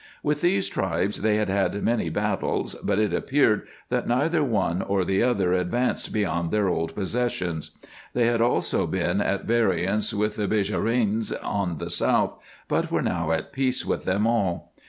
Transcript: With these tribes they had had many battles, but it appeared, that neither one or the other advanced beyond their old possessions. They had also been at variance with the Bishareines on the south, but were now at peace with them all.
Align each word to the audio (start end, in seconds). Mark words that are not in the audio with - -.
With 0.23 0.41
these 0.41 0.67
tribes 0.67 1.21
they 1.21 1.35
had 1.35 1.47
had 1.47 1.83
many 1.83 2.09
battles, 2.09 2.73
but 2.81 2.97
it 2.97 3.13
appeared, 3.13 3.67
that 3.89 4.07
neither 4.07 4.43
one 4.43 4.81
or 4.81 5.05
the 5.05 5.21
other 5.21 5.53
advanced 5.53 6.11
beyond 6.11 6.49
their 6.49 6.67
old 6.67 6.95
possessions. 6.95 7.69
They 8.15 8.25
had 8.25 8.41
also 8.41 8.87
been 8.87 9.21
at 9.21 9.45
variance 9.45 10.11
with 10.11 10.37
the 10.37 10.47
Bishareines 10.47 11.33
on 11.43 11.77
the 11.77 11.91
south, 11.91 12.35
but 12.67 12.89
were 12.91 13.03
now 13.03 13.31
at 13.31 13.53
peace 13.53 13.85
with 13.85 14.05
them 14.05 14.25
all. 14.25 14.73